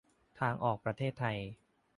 [0.39, 1.37] ทางออกประเทศไทย